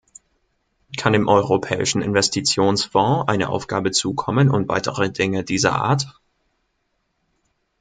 Kann 0.97 1.13
dem 1.13 1.27
Europäischen 1.27 2.01
Investitionsfonds 2.01 3.27
eine 3.31 3.49
Aufgabe 3.49 3.91
zukommen 3.91 4.49
und 4.49 4.67
weitere 4.67 5.11
Dinge 5.11 5.43
dieser 5.43 5.73
Art? 5.73 6.19